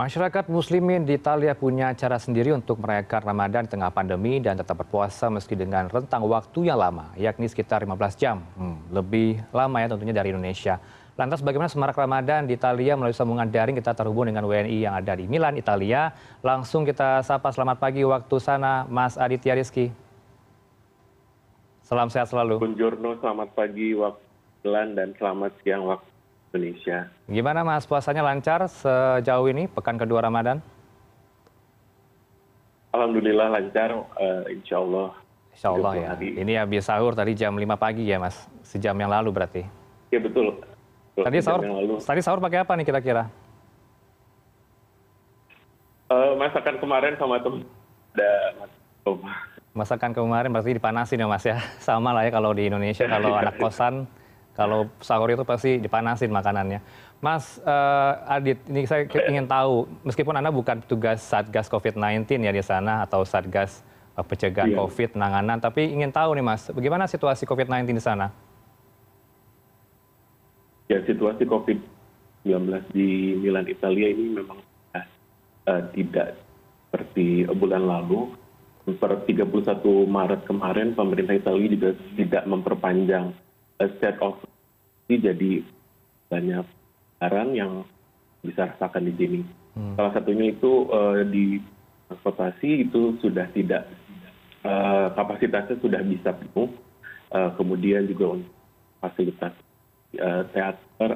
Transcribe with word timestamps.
Masyarakat 0.00 0.48
muslimin 0.48 1.04
di 1.04 1.20
Italia 1.20 1.52
punya 1.52 1.92
cara 1.92 2.16
sendiri 2.16 2.56
untuk 2.56 2.80
merayakan 2.80 3.20
Ramadan 3.20 3.68
di 3.68 3.76
tengah 3.76 3.92
pandemi 3.92 4.40
dan 4.40 4.56
tetap 4.56 4.80
berpuasa 4.80 5.28
meski 5.28 5.52
dengan 5.52 5.92
rentang 5.92 6.24
waktu 6.24 6.72
yang 6.72 6.80
lama, 6.80 7.12
yakni 7.20 7.44
sekitar 7.44 7.84
15 7.84 8.16
jam. 8.16 8.40
Hmm, 8.56 8.80
lebih 8.88 9.44
lama 9.52 9.76
ya 9.76 9.92
tentunya 9.92 10.16
dari 10.16 10.32
Indonesia. 10.32 10.80
Lantas 11.20 11.44
bagaimana 11.44 11.68
semarak 11.68 12.00
Ramadan 12.00 12.48
di 12.48 12.56
Italia 12.56 12.96
melalui 12.96 13.12
sambungan 13.12 13.44
daring 13.44 13.76
kita 13.76 13.92
terhubung 13.92 14.24
dengan 14.24 14.48
WNI 14.48 14.88
yang 14.88 14.96
ada 14.96 15.12
di 15.12 15.28
Milan, 15.28 15.60
Italia. 15.60 16.16
Langsung 16.40 16.88
kita 16.88 17.20
sapa 17.20 17.52
selamat 17.52 17.76
pagi 17.76 18.00
waktu 18.00 18.36
sana 18.40 18.88
Mas 18.88 19.20
Aditya 19.20 19.52
Rizky. 19.52 19.92
Salam 21.84 22.08
sehat 22.08 22.32
selalu. 22.32 22.56
Buongiorno, 22.56 23.20
selamat 23.20 23.52
pagi 23.52 23.92
waktu 23.92 24.24
Milan 24.64 24.96
dan 24.96 25.12
selamat 25.20 25.52
siang 25.60 25.84
waktu 25.84 26.09
Indonesia. 26.50 27.06
Gimana 27.30 27.62
Mas 27.62 27.86
puasanya 27.86 28.26
lancar 28.26 28.66
sejauh 28.66 29.46
ini 29.46 29.70
pekan 29.70 29.94
kedua 29.94 30.26
Ramadan? 30.26 30.58
Alhamdulillah 32.90 33.54
lancar, 33.54 33.94
uh, 33.94 34.42
insya 34.50 34.82
Allah. 34.82 35.14
Insya 35.54 35.68
Allah 35.70 35.92
ya. 35.94 36.06
Hari. 36.10 36.28
Ini 36.42 36.52
habis 36.58 36.90
sahur 36.90 37.14
tadi 37.14 37.38
jam 37.38 37.54
5 37.54 37.78
pagi 37.78 38.10
ya 38.10 38.18
Mas, 38.18 38.50
sejam 38.66 38.98
yang 38.98 39.14
lalu 39.14 39.30
berarti. 39.30 39.62
Ya 40.10 40.18
betul. 40.18 40.58
Tadi 41.14 41.38
sahur, 41.38 41.62
tadi 42.02 42.20
sahur 42.24 42.42
pakai 42.42 42.66
apa 42.66 42.72
nih 42.74 42.86
kira-kira? 42.90 43.30
Uh, 46.10 46.34
masakan 46.34 46.82
kemarin 46.82 47.14
sama 47.14 47.38
teman 47.38 47.62
ada 48.18 48.30
Masakan 49.70 50.10
kemarin 50.10 50.50
berarti 50.50 50.74
dipanasin 50.74 51.22
ya 51.22 51.28
Mas 51.30 51.46
ya, 51.46 51.62
sama 51.86 52.10
lah 52.10 52.26
ya 52.26 52.34
kalau 52.34 52.50
di 52.50 52.66
Indonesia 52.66 53.06
kalau 53.06 53.38
anak 53.38 53.54
kosan 53.62 54.10
kalau 54.60 54.92
sahur 55.00 55.32
itu 55.32 55.40
pasti 55.40 55.80
dipanasin 55.80 56.28
makanannya. 56.28 56.84
Mas 57.24 57.56
uh, 57.64 58.20
Adit, 58.28 58.60
ini 58.68 58.84
saya 58.84 59.08
ingin 59.08 59.48
tahu, 59.48 59.88
meskipun 60.04 60.36
Anda 60.36 60.52
bukan 60.52 60.84
petugas 60.84 61.24
Satgas 61.24 61.64
COVID-19 61.72 62.28
ya 62.44 62.52
di 62.52 62.60
sana 62.60 63.08
atau 63.08 63.24
Satgas 63.24 63.80
uh, 64.20 64.24
pencegahan 64.24 64.76
iya. 64.76 64.76
COVID 64.84 65.16
penanganan, 65.16 65.64
tapi 65.64 65.88
ingin 65.88 66.12
tahu 66.12 66.36
nih 66.36 66.44
Mas, 66.44 66.68
bagaimana 66.68 67.08
situasi 67.08 67.48
COVID-19 67.48 67.96
di 67.96 68.04
sana? 68.04 68.28
Ya, 70.92 71.00
situasi 71.08 71.48
COVID-19 71.48 72.92
di 72.92 73.40
Milan, 73.40 73.64
Italia 73.64 74.12
ini 74.12 74.44
memang 74.44 74.60
uh, 74.92 75.82
tidak 75.96 76.36
seperti 76.92 77.48
bulan 77.56 77.88
lalu. 77.88 78.36
Per 78.90 79.22
31 79.22 79.46
Maret 80.08 80.40
kemarin, 80.50 80.92
pemerintah 80.98 81.36
Italia 81.36 81.68
juga 81.68 81.90
tidak 82.18 82.42
memperpanjang 82.42 83.30
state 83.96 84.20
of 84.20 84.36
jadi 85.10 85.66
banyak 86.30 86.62
barang 87.18 87.50
yang 87.58 87.82
bisa 88.46 88.70
rasakan 88.70 89.10
di 89.10 89.14
sini. 89.18 89.40
Hmm. 89.74 89.98
Salah 89.98 90.12
satunya 90.14 90.54
itu 90.54 90.86
uh, 90.86 91.26
di 91.26 91.58
transportasi 92.06 92.86
itu 92.86 93.18
sudah 93.18 93.50
tidak 93.50 93.90
uh, 94.62 95.10
kapasitasnya 95.18 95.82
sudah 95.82 96.00
bisa 96.06 96.30
penuh. 96.30 96.70
Uh, 97.30 97.50
kemudian 97.54 98.06
juga 98.10 98.38
untuk 98.38 98.54
fasilitas 98.98 99.54
uh, 100.18 100.42
teater, 100.50 101.10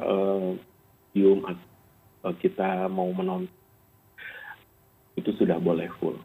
museum, 1.15 1.43
uh, 1.47 2.35
kita 2.39 2.87
mau 2.91 3.11
menonton 3.11 3.51
itu 5.15 5.31
sudah 5.39 5.59
boleh 5.63 5.87
full. 6.03 6.19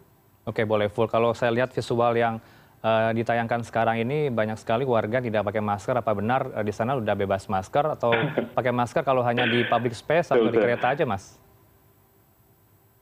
Oke, 0.50 0.66
boleh 0.66 0.90
full. 0.90 1.06
Kalau 1.06 1.34
saya 1.38 1.54
lihat 1.54 1.70
visual 1.70 2.14
yang 2.18 2.42
ditayangkan 2.88 3.68
sekarang 3.68 4.00
ini 4.00 4.32
banyak 4.32 4.56
sekali 4.56 4.88
warga 4.88 5.20
tidak 5.20 5.44
pakai 5.44 5.60
masker. 5.60 5.96
Apa 6.00 6.16
benar 6.16 6.48
uh, 6.56 6.64
di 6.64 6.72
sana 6.72 6.96
sudah 6.96 7.16
bebas 7.16 7.52
masker 7.52 8.00
atau 8.00 8.16
pakai 8.58 8.72
masker 8.72 9.04
kalau 9.04 9.20
hanya 9.24 9.44
di 9.44 9.68
public 9.68 9.92
space 9.92 10.32
atau 10.32 10.48
di 10.48 10.56
kereta 10.56 10.96
aja, 10.96 11.04
Mas? 11.04 11.36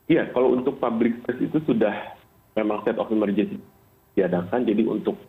Iya, 0.09 0.31
kalau 0.33 0.55
untuk 0.58 0.81
public 0.81 1.22
space 1.22 1.52
itu 1.52 1.61
sudah 1.67 1.94
memang 2.58 2.81
state 2.81 2.98
of 2.98 3.11
emergency 3.14 3.61
diadakan. 4.17 4.66
Jadi 4.66 4.81
untuk 4.89 5.20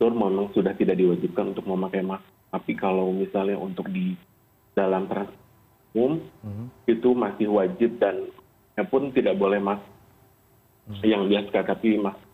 tour 0.00 0.16
memang 0.16 0.48
sudah 0.56 0.72
tidak 0.72 0.96
diwajibkan 0.96 1.52
untuk 1.52 1.68
memakai 1.68 2.00
masker. 2.00 2.32
Tapi 2.50 2.72
kalau 2.80 3.12
misalnya 3.12 3.60
untuk 3.60 3.84
di 3.92 4.16
dalam 4.72 5.04
transport 5.12 5.38
umum 5.94 6.22
mm 6.22 6.50
-hmm. 6.50 6.66
itu 6.86 7.08
masih 7.12 7.48
wajib 7.50 7.98
dan 7.98 8.30
pun 8.88 9.10
tidak 9.12 9.36
boleh 9.36 9.58
masker 9.58 9.90
mm 10.88 10.94
-hmm. 10.94 11.04
yang 11.04 11.22
biasa 11.26 11.66
tapi 11.66 11.98
masker 11.98 12.29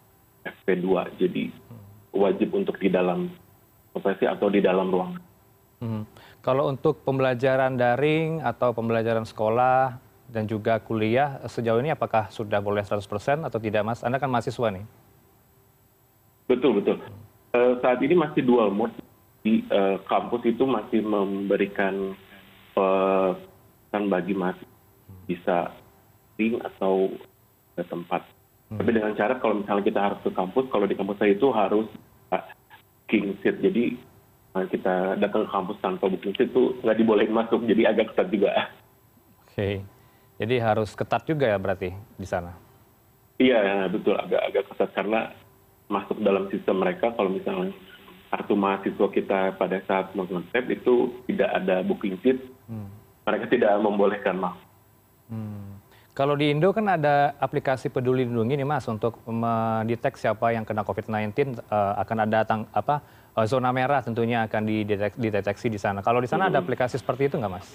FP2 0.47 1.19
jadi 1.19 1.51
wajib 2.15 2.55
untuk 2.57 2.79
di 2.79 2.89
dalam 2.89 3.29
profesi 3.93 4.25
atau 4.25 4.49
di 4.49 4.61
dalam 4.63 4.89
ruangan. 4.89 5.23
Hmm. 5.81 6.03
Kalau 6.41 6.71
untuk 6.73 7.03
pembelajaran 7.05 7.77
daring 7.77 8.41
atau 8.41 8.73
pembelajaran 8.73 9.27
sekolah 9.27 9.99
dan 10.31 10.49
juga 10.49 10.81
kuliah 10.81 11.43
sejauh 11.45 11.83
ini 11.83 11.93
apakah 11.93 12.31
sudah 12.33 12.63
boleh 12.63 12.83
100% 12.83 13.03
atau 13.45 13.59
tidak 13.61 13.83
Mas? 13.85 14.01
Anda 14.07 14.17
kan 14.17 14.33
mahasiswa 14.33 14.69
nih. 14.73 14.85
Betul 16.47 16.81
betul. 16.81 16.97
Uh, 17.53 17.77
saat 17.83 17.99
ini 18.01 18.15
masih 18.15 18.47
dual 18.47 18.71
mode 18.71 18.95
di 19.43 19.67
uh, 19.71 19.99
kampus 20.07 20.47
itu 20.47 20.65
masih 20.65 21.03
memberikan 21.03 22.15
uh, 22.79 23.35
bagi 23.97 24.37
mahasiswa 24.37 24.77
bisa 25.27 25.73
ring 26.39 26.61
atau 26.63 27.11
ke 27.75 27.83
tempat 27.89 28.23
tapi 28.67 28.91
dengan 28.91 29.15
cara 29.15 29.39
kalau 29.39 29.63
misalnya 29.63 29.85
kita 29.87 30.01
harus 30.03 30.19
ke 30.27 30.31
kampus 30.35 30.65
kalau 30.75 30.87
di 30.91 30.99
kampus 30.99 31.17
saya 31.23 31.39
itu 31.39 31.49
harus 31.55 31.87
booking 33.07 33.39
seat 33.47 33.63
jadi 33.63 33.95
kita 34.65 35.21
datang 35.21 35.45
ke 35.45 35.51
kampus 35.53 35.77
tanpa 35.85 36.09
booking 36.09 36.33
seat 36.33 36.49
itu 36.49 36.73
nggak 36.81 36.97
dibolehin 36.97 37.35
masuk. 37.37 37.61
Jadi 37.69 37.83
agak 37.85 38.17
ketat 38.17 38.33
juga. 38.33 38.73
Oke. 39.45 39.85
Jadi 40.41 40.55
harus 40.57 40.97
ketat 40.97 41.29
juga 41.29 41.45
ya 41.45 41.61
berarti 41.61 41.93
di 42.17 42.25
sana? 42.25 42.57
Iya 43.37 43.93
betul. 43.93 44.17
Agak 44.17 44.41
agak 44.49 44.65
ketat 44.73 44.91
karena 44.97 45.21
masuk 45.93 46.17
dalam 46.25 46.49
sistem 46.49 46.81
mereka. 46.81 47.13
Kalau 47.13 47.29
misalnya 47.29 47.77
kartu 48.33 48.57
mahasiswa 48.57 49.07
kita 49.13 49.41
pada 49.61 49.79
saat 49.85 50.17
mengonsep 50.17 50.65
itu 50.73 51.13
tidak 51.29 51.53
ada 51.53 51.85
booking 51.85 52.17
seat 52.25 52.41
hmm. 52.67 52.89
mereka 53.29 53.45
tidak 53.53 53.71
membolehkan 53.85 54.41
masuk. 54.41 54.67
Hmm. 55.29 55.66
Kalau 56.17 56.33
di 56.33 56.49
Indo 56.49 56.73
kan 56.73 56.89
ada 56.89 57.37
aplikasi 57.37 57.93
peduli 57.93 58.25
lindungi 58.25 58.57
nih 58.57 58.65
Mas 58.65 58.89
untuk 58.89 59.21
mendeteksi 59.29 60.25
siapa 60.25 60.49
yang 60.49 60.65
kena 60.65 60.81
COVID-19 60.81 61.61
uh, 61.69 61.93
akan 62.01 62.19
ada 62.25 62.41
tang, 62.49 62.65
apa 62.73 63.05
uh, 63.37 63.45
zona 63.45 63.69
merah 63.69 64.01
tentunya 64.01 64.49
akan 64.49 64.65
dideteksi, 64.65 65.21
dideteksi 65.21 65.67
di 65.69 65.77
sana. 65.77 66.01
Kalau 66.01 66.25
di 66.25 66.29
sana 66.33 66.49
ada 66.49 66.65
aplikasi 66.65 66.97
seperti 66.97 67.29
itu 67.29 67.37
nggak 67.37 67.53
Mas? 67.53 67.69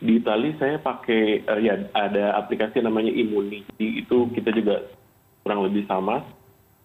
Di 0.00 0.16
Itali 0.16 0.56
saya 0.56 0.80
pakai 0.80 1.44
uh, 1.44 1.60
ya 1.60 1.76
ada 1.92 2.32
aplikasi 2.40 2.80
namanya 2.80 3.12
Imuni. 3.12 3.60
Itu 3.76 4.32
kita 4.32 4.48
juga 4.56 4.88
kurang 5.44 5.68
lebih 5.68 5.84
sama 5.84 6.24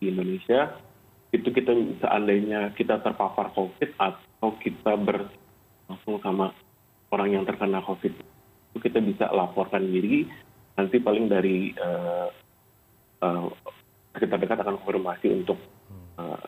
di 0.04 0.12
Indonesia. 0.12 0.76
Itu 1.32 1.56
kita 1.56 1.72
seandainya 2.04 2.76
kita 2.76 3.00
terpapar 3.00 3.56
COVID 3.56 3.96
atau 4.04 4.52
kita 4.60 5.00
ber 5.00 5.32
langsung 5.88 6.20
sama 6.20 6.52
orang 7.08 7.40
yang 7.40 7.48
terkena 7.48 7.80
COVID 7.80 8.35
laporkan 9.36 9.84
diri 9.84 10.24
nanti 10.76 10.98
paling 11.04 11.28
dari 11.28 11.72
uh, 11.76 12.28
uh, 13.24 13.48
kita 14.16 14.40
dekat 14.40 14.64
akan 14.64 14.80
konfirmasi 14.80 15.28
untuk 15.44 15.60
uh, 16.16 16.40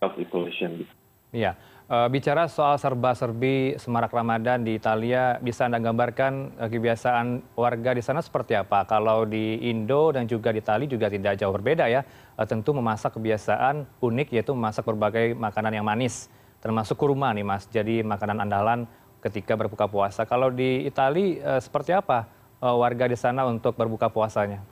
self 0.00 0.14
isolation. 0.20 0.84
Iya. 1.32 1.56
Bicara 1.88 2.52
soal 2.52 2.76
serba-serbi 2.76 3.80
semarak 3.80 4.12
Ramadan 4.12 4.60
di 4.60 4.76
Italia, 4.76 5.40
bisa 5.40 5.64
Anda 5.64 5.80
gambarkan 5.80 6.60
kebiasaan 6.68 7.56
warga 7.56 7.96
di 7.96 8.04
sana 8.04 8.20
seperti 8.20 8.52
apa? 8.52 8.84
Kalau 8.84 9.24
di 9.24 9.56
Indo 9.72 10.12
dan 10.12 10.28
juga 10.28 10.52
di 10.52 10.60
Italia 10.60 10.84
juga 10.84 11.08
tidak 11.08 11.40
jauh 11.40 11.48
berbeda 11.48 11.88
ya. 11.88 12.04
Tentu 12.44 12.76
memasak 12.76 13.16
kebiasaan 13.16 13.88
unik 14.04 14.36
yaitu 14.36 14.52
memasak 14.52 14.84
berbagai 14.84 15.32
makanan 15.32 15.80
yang 15.80 15.86
manis, 15.88 16.28
termasuk 16.60 17.00
kurma 17.00 17.32
nih 17.32 17.48
Mas. 17.48 17.64
Jadi 17.72 18.04
makanan 18.04 18.44
andalan 18.44 18.84
ketika 19.28 19.52
berbuka 19.54 19.84
puasa. 19.84 20.24
Kalau 20.24 20.48
di 20.48 20.88
Itali 20.88 21.38
uh, 21.44 21.60
seperti 21.60 21.92
apa 21.92 22.24
uh, 22.64 22.76
warga 22.80 23.04
di 23.04 23.14
sana 23.14 23.44
untuk 23.44 23.76
berbuka 23.76 24.08
puasanya? 24.08 24.64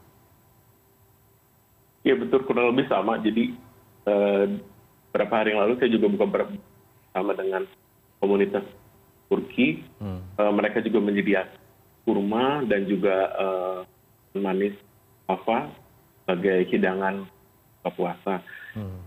Ya 2.03 2.17
betul 2.17 2.43
kurang 2.49 2.73
lebih 2.73 2.89
sama. 2.89 3.21
Jadi 3.21 3.53
uh, 4.09 4.49
beberapa 5.13 5.35
hari 5.45 5.53
yang 5.53 5.61
lalu 5.69 5.75
saya 5.77 5.91
juga 5.93 6.07
buka 6.09 6.27
bersama 6.27 7.33
dengan 7.37 7.63
komunitas 8.19 8.65
Turki. 9.27 9.83
Hmm. 9.99 10.23
Mereka 10.39 10.87
juga 10.87 11.03
menyediakan 11.03 11.51
kurma 12.07 12.63
dan 12.71 12.87
juga 12.87 13.35
manis 14.39 14.79
apa 15.27 15.67
sebagai 16.23 16.71
hidangan 16.71 17.27
buka 17.83 17.91
puasa. 17.99 18.35
Hmm. 18.79 19.03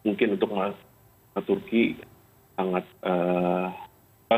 Mungkin 0.00 0.40
untuk 0.40 0.48
Turki 1.44 2.00
sangat 2.56 2.88
uh, 3.04 3.68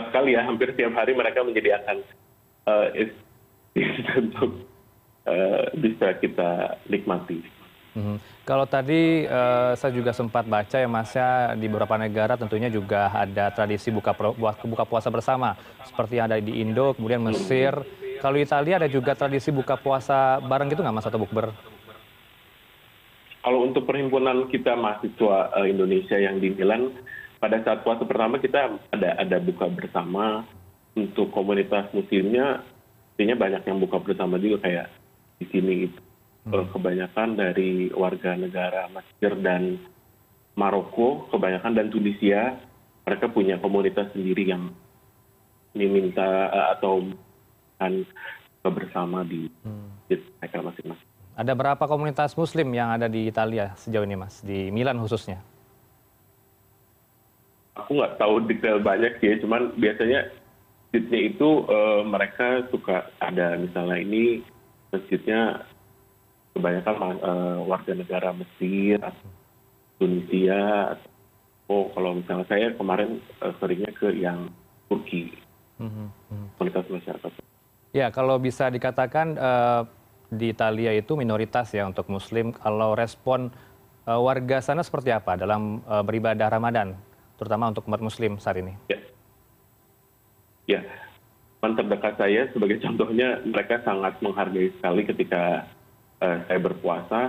sekali 0.08 0.32
ya 0.32 0.48
hampir 0.48 0.72
tiap 0.72 0.96
hari 0.96 1.12
mereka 1.12 1.44
menyediakan 1.44 2.00
uh, 2.64 2.88
untuk 4.16 4.64
uh, 5.28 5.64
bisa 5.76 6.16
kita 6.16 6.80
nikmati. 6.88 7.44
Hmm. 7.92 8.16
Kalau 8.48 8.64
tadi 8.64 9.28
uh, 9.28 9.76
saya 9.76 9.92
juga 9.92 10.16
sempat 10.16 10.48
baca 10.48 10.80
ya 10.80 10.88
Mas 10.88 11.12
ya 11.12 11.52
di 11.52 11.68
beberapa 11.68 12.00
negara 12.00 12.40
tentunya 12.40 12.72
juga 12.72 13.12
ada 13.12 13.52
tradisi 13.52 13.92
buka 13.92 14.16
buka 14.64 14.88
puasa 14.88 15.12
bersama 15.12 15.60
seperti 15.84 16.16
yang 16.16 16.32
ada 16.32 16.40
di 16.40 16.64
Indo, 16.64 16.96
kemudian 16.96 17.20
Mesir, 17.20 17.76
kalau 18.24 18.40
Italia 18.40 18.80
ada 18.80 18.88
juga 18.88 19.12
tradisi 19.12 19.52
buka 19.52 19.76
puasa 19.76 20.40
bareng 20.40 20.72
gitu 20.72 20.80
nggak 20.80 20.96
Mas 20.96 21.04
atau 21.04 21.20
bukber? 21.20 21.52
Kalau 23.44 23.60
untuk 23.66 23.84
perhimpunan 23.84 24.48
kita 24.48 24.72
mahasiswa 24.72 25.52
uh, 25.52 25.66
Indonesia 25.68 26.16
yang 26.16 26.40
di 26.40 26.54
Milan, 26.54 26.96
pada 27.42 27.58
saat 27.66 27.82
puasa 27.82 28.06
pertama 28.06 28.38
kita 28.38 28.78
ada 28.94 29.18
ada 29.18 29.36
buka 29.42 29.66
bersama 29.66 30.46
untuk 30.94 31.34
komunitas 31.34 31.90
muslimnya, 31.90 32.62
artinya 33.18 33.34
banyak 33.34 33.62
yang 33.66 33.82
buka 33.82 33.98
bersama 33.98 34.38
juga 34.38 34.62
kayak 34.62 34.86
di 35.42 35.46
sini 35.50 35.90
itu 35.90 35.98
hmm. 36.46 36.70
kebanyakan 36.70 37.34
dari 37.34 37.90
warga 37.90 38.38
negara 38.38 38.86
Mesir 38.94 39.34
dan 39.42 39.82
Maroko, 40.54 41.26
kebanyakan 41.34 41.74
dan 41.74 41.90
Tunisia, 41.90 42.54
mereka 43.02 43.26
punya 43.26 43.58
komunitas 43.58 44.06
sendiri 44.14 44.46
yang 44.46 44.70
diminta 45.74 46.46
uh, 46.46 46.78
atau 46.78 47.10
kan 47.82 48.06
bersama 48.62 49.26
di 49.26 49.50
hmm. 49.66 50.14
mereka 50.38 50.62
masing-masing. 50.62 51.08
Ada 51.34 51.58
berapa 51.58 51.84
komunitas 51.90 52.38
Muslim 52.38 52.70
yang 52.70 52.94
ada 52.94 53.10
di 53.10 53.26
Italia 53.26 53.74
sejauh 53.74 54.06
ini, 54.06 54.14
Mas, 54.14 54.44
di 54.44 54.70
Milan 54.70 55.00
khususnya? 55.02 55.51
Aku 57.72 57.96
nggak 57.96 58.20
tahu 58.20 58.44
detail 58.44 58.78
banyak 58.84 59.16
sih, 59.20 59.40
cuman 59.40 59.72
biasanya 59.80 60.28
masjidnya 60.92 61.20
itu 61.32 61.48
uh, 61.72 62.04
mereka 62.04 62.68
suka 62.68 63.08
ada 63.16 63.56
misalnya 63.56 63.96
ini 63.96 64.44
masjidnya 64.92 65.64
kebanyakan 66.52 67.16
uh, 67.24 67.58
warga 67.64 67.96
negara 67.96 68.36
Mesir, 68.36 69.00
Tunisia, 69.96 70.92
oh 71.72 71.88
kalau 71.96 72.20
misalnya 72.20 72.44
saya 72.44 72.76
kemarin 72.76 73.24
uh, 73.40 73.56
seringnya 73.56 73.88
ke 73.96 74.12
yang 74.20 74.52
Turki, 74.92 75.32
mm 75.80 75.88
-hmm. 75.88 76.06
komunitas 76.60 76.84
masyarakat. 76.92 77.32
Ya, 77.96 78.12
kalau 78.12 78.36
bisa 78.36 78.68
dikatakan 78.68 79.36
uh, 79.40 79.88
di 80.32 80.52
Italia 80.52 80.96
itu 80.96 81.12
minoritas 81.16 81.72
ya 81.76 81.84
untuk 81.84 82.08
Muslim. 82.08 82.52
Kalau 82.52 82.96
respon 82.96 83.52
uh, 84.08 84.20
warga 84.20 84.64
sana 84.64 84.80
seperti 84.80 85.12
apa 85.12 85.36
dalam 85.36 85.84
uh, 85.84 86.00
beribadah 86.00 86.48
Ramadan, 86.48 86.96
terutama 87.36 87.70
untuk 87.70 87.86
umat 87.88 88.02
Muslim 88.02 88.36
saat 88.38 88.60
ini? 88.60 88.74
Ya, 88.88 88.98
ya. 90.66 90.80
teman 91.62 91.78
terdekat 91.78 92.18
saya 92.18 92.50
sebagai 92.50 92.80
contohnya 92.84 93.38
mereka 93.46 93.78
sangat 93.86 94.18
menghargai 94.18 94.74
sekali 94.78 95.02
ketika 95.06 95.68
uh, 96.22 96.38
saya 96.48 96.58
berpuasa. 96.58 97.20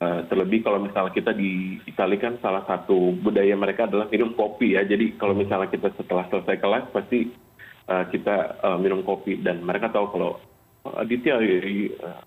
Uh, 0.00 0.24
terlebih 0.32 0.64
kalau 0.64 0.80
misalnya 0.80 1.12
kita 1.12 1.36
di 1.36 1.76
Italia 1.84 2.16
kan 2.16 2.40
salah 2.40 2.64
satu 2.64 3.12
budaya 3.20 3.52
mereka 3.52 3.84
adalah 3.84 4.08
minum 4.08 4.32
kopi 4.32 4.72
ya. 4.72 4.82
Jadi 4.82 5.20
kalau 5.20 5.36
misalnya 5.36 5.68
kita 5.68 5.92
setelah 5.92 6.24
selesai 6.32 6.56
kelas 6.56 6.88
pasti 6.88 7.28
uh, 7.84 8.08
kita 8.08 8.64
uh, 8.64 8.78
minum 8.80 9.04
kopi 9.04 9.36
dan 9.44 9.60
mereka 9.60 9.92
tahu 9.92 10.08
kalau 10.08 10.40
Aditya 10.96 11.36
uh, 11.36 12.24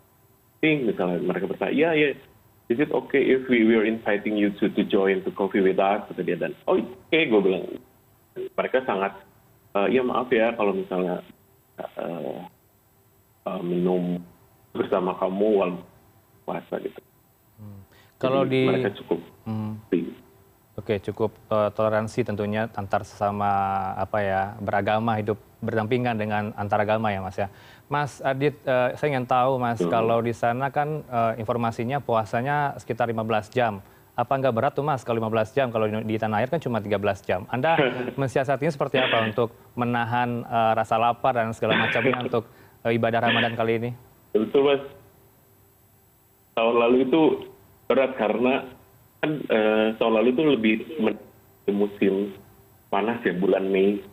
misalnya 0.64 1.18
mereka 1.20 1.50
bertanya 1.50 1.74
iya 1.74 1.90
iya 1.98 2.10
is 2.74 2.82
it 2.82 2.90
okay 2.90 3.22
if 3.22 3.46
we 3.46 3.62
were 3.70 3.86
inviting 3.86 4.34
you 4.34 4.50
to 4.58 4.66
to 4.74 4.82
join 4.90 5.22
to 5.22 5.30
coffee 5.38 5.62
with 5.62 5.78
us 5.78 6.02
kata 6.10 6.26
dia 6.26 6.34
dan 6.34 6.58
oh 6.66 6.82
oke 6.82 6.90
okay, 7.14 7.30
gue 7.30 7.42
bilang 7.42 7.66
mereka 8.58 8.82
sangat 8.90 9.14
uh, 9.78 9.86
ya 9.86 10.02
maaf 10.02 10.34
ya 10.34 10.58
kalau 10.58 10.74
misalnya 10.74 11.22
uh, 11.78 12.42
uh, 13.46 13.62
minum 13.62 14.18
bersama 14.74 15.14
kamu 15.22 15.50
walaupun 15.62 15.86
puasa 16.44 16.82
gitu 16.82 17.02
hmm. 17.62 17.80
kalau 18.18 18.42
Jadi, 18.50 18.58
di 18.58 18.62
mereka 18.66 18.90
cukup 18.98 19.20
hmm. 19.46 19.72
Oke, 20.74 20.98
cukup 20.98 21.30
uh, 21.54 21.70
toleransi 21.70 22.26
tentunya 22.26 22.66
antar 22.74 23.06
sesama 23.06 23.46
apa 23.94 24.26
ya 24.26 24.42
beragama 24.58 25.22
hidup 25.22 25.38
berdampingan 25.62 26.18
dengan 26.18 26.50
antar 26.58 26.82
agama 26.82 27.14
ya 27.14 27.22
Mas 27.22 27.38
ya. 27.38 27.48
Mas 27.86 28.18
Adit, 28.26 28.58
uh, 28.66 28.90
saya 28.98 29.14
ingin 29.14 29.30
tahu 29.30 29.62
Mas 29.62 29.78
hmm. 29.78 29.94
kalau 29.94 30.18
di 30.26 30.34
sana 30.34 30.74
kan 30.74 31.06
uh, 31.06 31.38
informasinya 31.38 32.02
puasanya 32.02 32.74
sekitar 32.82 33.06
15 33.06 33.54
jam. 33.54 33.86
Apa 34.18 34.34
nggak 34.34 34.54
berat 34.54 34.74
tuh 34.74 34.82
Mas 34.82 35.06
kalau 35.06 35.22
15 35.22 35.54
jam 35.54 35.70
kalau 35.70 35.86
di, 35.86 36.18
tanah 36.18 36.42
air 36.42 36.50
kan 36.50 36.58
cuma 36.58 36.82
13 36.82 36.90
jam. 37.22 37.46
Anda 37.54 37.78
mensiasatinya 38.22 38.74
seperti 38.74 38.98
apa 38.98 39.30
untuk 39.30 39.54
menahan 39.78 40.42
uh, 40.42 40.74
rasa 40.74 40.98
lapar 40.98 41.38
dan 41.38 41.54
segala 41.54 41.78
macamnya 41.78 42.18
untuk 42.26 42.50
uh, 42.82 42.90
ibadah 42.90 43.22
Ramadan 43.22 43.54
kali 43.54 43.78
ini? 43.78 43.90
Betul 44.34 44.74
Mas. 44.74 44.84
Tahun 46.58 46.76
lalu 46.82 47.06
itu 47.06 47.22
berat 47.86 48.18
karena 48.18 48.74
kan 49.24 49.32
uh, 49.48 49.96
tahun 49.96 50.14
lalu 50.20 50.30
itu 50.36 50.44
lebih 50.44 50.76
musim 51.72 52.36
panas 52.92 53.24
ya 53.24 53.32
bulan 53.40 53.72
Mei 53.72 54.04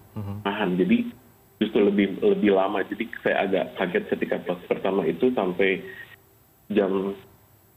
nahan. 0.47 0.79
Jadi 0.79 1.11
justru 1.59 1.83
lebih 1.83 2.23
lebih 2.23 2.55
lama. 2.55 2.87
Jadi 2.87 3.11
saya 3.27 3.43
agak 3.51 3.65
kaget 3.75 4.05
ketika 4.15 4.37
pas 4.47 4.63
pertama 4.71 5.03
itu 5.03 5.35
sampai 5.35 5.83
jam 6.71 7.19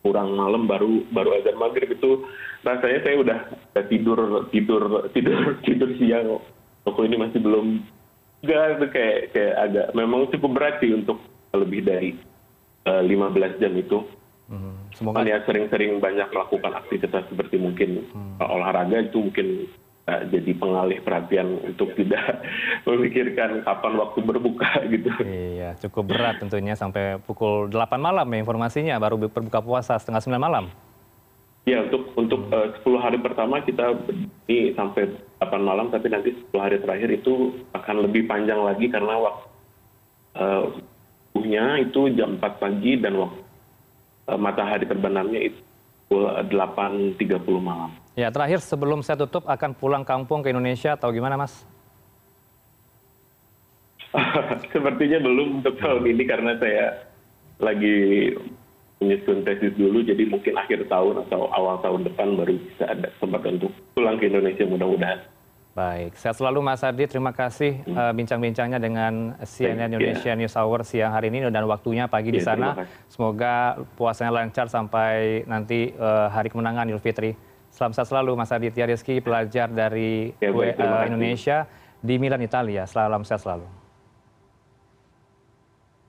kurang 0.06 0.38
malam 0.38 0.70
baru 0.70 1.02
baru 1.10 1.42
azan 1.42 1.58
maghrib 1.58 1.90
itu 1.90 2.22
rasanya 2.62 3.00
saya 3.02 3.16
udah, 3.18 3.40
udah 3.50 3.84
tidur 3.90 4.20
tidur 4.54 4.84
tidur 5.10 5.42
tidur 5.66 5.90
siang. 5.98 6.38
Toko 6.86 7.02
ini 7.02 7.18
masih 7.18 7.42
belum 7.42 7.82
enggak 8.46 8.78
itu 8.78 8.86
kayak 8.94 9.20
kayak 9.34 9.56
agak 9.58 9.88
memang 9.98 10.30
cukup 10.30 10.52
berat 10.54 10.76
sih 10.84 10.94
untuk 10.94 11.18
lebih 11.56 11.82
dari 11.82 12.14
uh, 12.86 13.02
eh, 13.02 13.04
15 13.10 13.62
jam 13.64 13.74
itu 13.74 14.04
semoga 14.94 15.26
ya 15.26 15.42
sering-sering 15.48 15.98
banyak 15.98 16.30
melakukan 16.30 16.74
aktivitas 16.76 17.24
seperti 17.32 17.56
mungkin 17.58 18.06
hmm. 18.12 18.44
olahraga 18.44 19.00
itu 19.02 19.18
mungkin 19.24 19.48
uh, 20.06 20.22
jadi 20.30 20.52
pengalih 20.60 21.00
perhatian 21.02 21.48
untuk 21.64 21.94
tidak 22.00 22.44
memikirkan 22.84 23.64
kapan 23.64 23.94
waktu 23.98 24.20
berbuka 24.22 24.70
gitu. 24.94 25.10
Iya, 25.24 25.80
cukup 25.88 26.14
berat 26.14 26.44
tentunya 26.44 26.76
sampai 26.76 27.18
pukul 27.24 27.72
8 27.72 27.98
malam 27.98 28.28
ya 28.28 28.38
informasinya 28.44 28.96
baru 29.00 29.16
berbuka 29.18 29.64
puasa 29.64 29.98
setengah 29.98 30.22
9 30.22 30.38
malam. 30.38 30.68
Ya, 31.64 31.80
untuk 31.80 32.12
untuk 32.20 32.52
hmm. 32.52 32.76
uh, 32.76 33.00
10 33.00 33.00
hari 33.00 33.18
pertama 33.24 33.64
kita 33.64 33.96
ini 34.52 34.76
sampai 34.76 35.08
8 35.40 35.48
malam 35.64 35.88
tapi 35.88 36.12
nanti 36.12 36.36
10 36.52 36.60
hari 36.60 36.78
terakhir 36.84 37.10
itu 37.10 37.56
akan 37.72 38.04
lebih 38.04 38.28
panjang 38.28 38.60
lagi 38.60 38.92
karena 38.92 39.16
waktu 39.16 39.48
uh, 40.36 41.80
itu 41.80 42.02
jam 42.14 42.36
4 42.38 42.62
pagi 42.62 43.00
dan 43.00 43.16
waktu 43.16 43.43
Eh, 43.43 43.43
matahari 44.28 44.88
terbenamnya 44.88 45.52
itu 45.52 45.60
pukul 46.14 46.30
8.30 46.54 47.18
malam. 47.58 47.92
Ya, 48.14 48.30
terakhir 48.30 48.62
sebelum 48.62 49.02
saya 49.02 49.18
tutup 49.26 49.50
akan 49.50 49.74
pulang 49.74 50.06
kampung 50.06 50.46
ke 50.46 50.54
Indonesia 50.54 50.94
atau 50.94 51.10
gimana, 51.10 51.34
Mas? 51.34 51.66
Sepertinya 54.74 55.18
belum 55.18 55.66
untuk 55.66 55.74
tahun 55.82 56.06
ini 56.06 56.24
karena 56.30 56.54
saya 56.62 57.10
lagi 57.58 58.30
menyusun 59.02 59.42
tesis 59.42 59.74
dulu, 59.74 60.06
jadi 60.06 60.30
mungkin 60.30 60.54
akhir 60.54 60.86
tahun 60.86 61.26
atau 61.28 61.50
awal 61.50 61.82
tahun 61.82 62.06
depan 62.06 62.38
baru 62.38 62.54
bisa 62.62 62.86
ada 62.88 63.10
kesempatan 63.18 63.58
untuk 63.58 63.74
pulang 63.98 64.22
ke 64.22 64.30
Indonesia 64.30 64.64
mudah-mudahan. 64.70 65.20
Baik, 65.74 66.14
sehat 66.22 66.38
selalu 66.38 66.62
Mas 66.62 66.86
Adi. 66.86 67.10
Terima 67.10 67.34
kasih 67.34 67.82
hmm. 67.82 67.98
uh, 67.98 68.14
bincang-bincangnya 68.14 68.78
dengan 68.78 69.34
CNN 69.42 69.90
Indonesia 69.90 70.30
yeah. 70.30 70.38
News 70.38 70.54
Hour 70.54 70.86
siang 70.86 71.10
hari 71.10 71.34
ini 71.34 71.50
dan 71.50 71.66
waktunya 71.66 72.06
pagi 72.06 72.30
yeah, 72.30 72.38
di 72.38 72.42
sana. 72.46 72.86
Semoga 73.10 73.82
puasanya 73.98 74.38
lancar 74.38 74.70
sampai 74.70 75.42
nanti 75.50 75.90
uh, 75.98 76.30
hari 76.30 76.54
kemenangan 76.54 76.94
Idul 76.94 77.02
Fitri. 77.02 77.34
Salam 77.74 77.90
sehat 77.90 78.06
selalu 78.06 78.38
Mas 78.38 78.54
Aditya 78.54 78.86
Rizky, 78.86 79.18
pelajar 79.18 79.66
dari 79.74 80.30
yeah, 80.38 80.54
baik, 80.54 80.78
uh, 80.78 81.10
Indonesia 81.10 81.66
di 81.98 82.22
Milan, 82.22 82.46
Italia. 82.46 82.86
Salam 82.86 83.26
sehat 83.26 83.42
selalu. 83.42 83.83